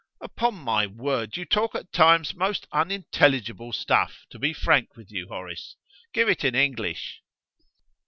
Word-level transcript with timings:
"Upon 0.19 0.55
my 0.55 0.87
word, 0.87 1.37
you 1.37 1.45
talk 1.45 1.75
at 1.75 1.91
times 1.91 2.33
most 2.33 2.65
unintelligible 2.71 3.71
stuff, 3.71 4.25
to 4.31 4.39
be 4.39 4.51
frank 4.51 4.95
with 4.95 5.11
you, 5.11 5.27
Horace. 5.27 5.75
Give 6.11 6.27
it 6.27 6.43
in 6.43 6.55
English." 6.55 7.21